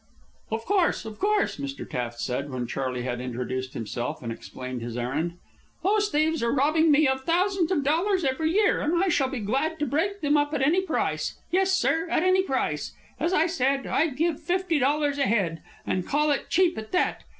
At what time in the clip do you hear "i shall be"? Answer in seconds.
9.03-9.39